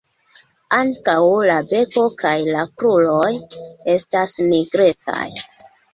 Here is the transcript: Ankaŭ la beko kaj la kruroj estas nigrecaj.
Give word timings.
Ankaŭ 0.77 1.17
la 1.49 1.57
beko 1.73 2.05
kaj 2.23 2.33
la 2.55 2.63
kruroj 2.79 3.31
estas 3.97 4.35
nigrecaj. 4.49 5.29